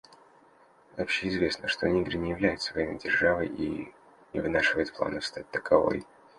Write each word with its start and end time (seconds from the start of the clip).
Общеизвестно, 0.97 1.67
что 1.67 1.87
Нигер 1.87 2.15
не 2.15 2.31
является 2.31 2.73
военной 2.73 2.97
державой 2.97 3.45
и 3.49 3.93
не 4.33 4.39
вынашивает 4.39 4.91
планов 4.91 5.23
стать 5.23 5.47
таковой. 5.51 6.07